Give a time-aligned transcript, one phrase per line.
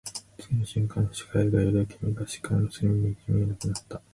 [0.39, 4.01] 次の瞬間、視界が揺れ、君が視界の隅に行き、見えなくなった